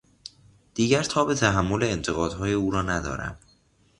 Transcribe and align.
دیگر 0.73 1.03
تاب 1.03 1.33
تحمل 1.33 1.83
انتقادهای 1.83 2.53
او 2.53 2.71
را 2.71 2.81
ندارم. 2.81 3.37